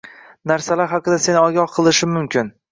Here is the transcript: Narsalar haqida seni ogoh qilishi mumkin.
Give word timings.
Narsalar 0.51 0.89
haqida 0.95 1.21
seni 1.27 1.45
ogoh 1.45 1.69
qilishi 1.79 2.13
mumkin. 2.19 2.55